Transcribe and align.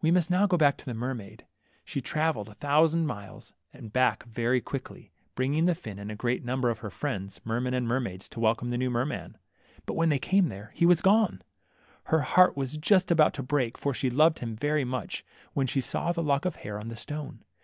We 0.00 0.12
must 0.12 0.30
now 0.30 0.46
go 0.46 0.56
back 0.56 0.76
to 0.76 0.84
the 0.84 0.94
mermaid. 0.94 1.44
She 1.84 2.00
travelled 2.00 2.46
the 2.46 2.54
thousand 2.54 3.04
miles 3.08 3.52
and 3.72 3.92
back 3.92 4.22
again 4.22 4.32
very 4.32 4.60
quickly, 4.60 5.10
bringing 5.34 5.64
the 5.64 5.74
fin 5.74 5.98
and 5.98 6.08
a 6.08 6.14
great 6.14 6.44
number 6.44 6.70
of 6.70 6.76
16 6.76 6.76
THE 6.76 6.84
MERMAID 6.84 6.94
her 6.94 6.98
friends, 6.98 7.40
mermen 7.44 7.74
and 7.74 7.88
mermaids, 7.88 8.28
to 8.28 8.38
welcome 8.38 8.68
the 8.68 8.78
new 8.78 8.90
merman. 8.90 9.36
But 9.84 9.94
when 9.94 10.08
they 10.08 10.20
came 10.20 10.50
there, 10.50 10.70
he 10.76 10.86
was 10.86 11.02
gone! 11.02 11.42
Her 12.04 12.20
heart 12.20 12.56
was 12.56 12.76
just 12.76 13.10
about 13.10 13.34
to 13.34 13.42
break, 13.42 13.76
for 13.76 13.92
she 13.92 14.08
loved 14.08 14.38
him 14.38 14.54
very 14.54 14.84
much, 14.84 15.24
when 15.52 15.66
she 15.66 15.80
saw 15.80 16.12
the 16.12 16.22
lock 16.22 16.44
of 16.44 16.54
hair 16.54 16.78
on 16.78 16.86
the 16.86 16.94
stone. 16.94 17.42